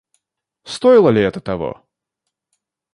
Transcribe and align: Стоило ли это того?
Стоило 0.63 1.09
ли 1.11 1.21
это 1.21 1.39
того? 1.41 1.85